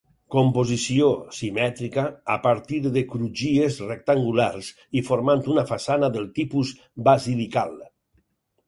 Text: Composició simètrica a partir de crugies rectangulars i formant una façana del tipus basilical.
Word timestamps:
Composició 0.35 1.09
simètrica 1.39 2.05
a 2.35 2.39
partir 2.47 2.79
de 2.97 3.05
crugies 3.11 3.79
rectangulars 3.91 4.73
i 5.03 5.07
formant 5.11 5.49
una 5.55 5.69
façana 5.75 6.13
del 6.19 6.31
tipus 6.41 6.75
basilical. 7.13 7.81